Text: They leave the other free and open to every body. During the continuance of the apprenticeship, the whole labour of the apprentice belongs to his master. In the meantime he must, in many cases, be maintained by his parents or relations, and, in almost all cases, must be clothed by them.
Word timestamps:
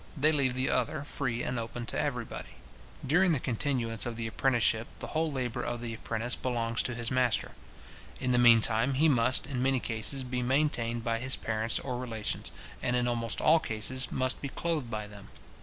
They 0.17 0.31
leave 0.31 0.55
the 0.55 0.67
other 0.67 1.03
free 1.03 1.43
and 1.43 1.59
open 1.59 1.85
to 1.85 1.99
every 1.99 2.25
body. 2.25 2.55
During 3.05 3.33
the 3.33 3.39
continuance 3.39 4.07
of 4.07 4.15
the 4.15 4.25
apprenticeship, 4.25 4.87
the 4.97 5.05
whole 5.13 5.31
labour 5.31 5.61
of 5.61 5.79
the 5.79 5.93
apprentice 5.93 6.33
belongs 6.35 6.81
to 6.81 6.95
his 6.95 7.11
master. 7.11 7.51
In 8.19 8.31
the 8.31 8.39
meantime 8.39 8.95
he 8.95 9.07
must, 9.07 9.45
in 9.45 9.61
many 9.61 9.79
cases, 9.79 10.23
be 10.23 10.41
maintained 10.41 11.03
by 11.03 11.19
his 11.19 11.35
parents 11.35 11.77
or 11.77 11.99
relations, 11.99 12.51
and, 12.81 12.95
in 12.95 13.07
almost 13.07 13.41
all 13.41 13.59
cases, 13.59 14.11
must 14.11 14.41
be 14.41 14.49
clothed 14.49 14.89
by 14.89 15.05
them. 15.05 15.27